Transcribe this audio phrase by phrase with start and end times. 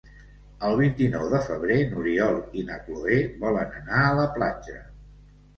[0.69, 4.83] El vint-i-nou de febrer n'Oriol i na Cloè volen anar a la platja.